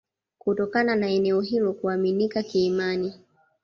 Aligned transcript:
Kutokana 0.37 0.95
na 0.95 1.07
eneo 1.07 1.41
hilo 1.41 1.73
kuaminika 1.73 2.43
kiimani 2.43 3.13